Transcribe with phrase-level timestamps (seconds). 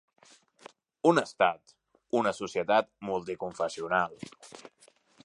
[1.09, 1.75] Un estat,
[2.21, 4.21] una societat, multiconfessional.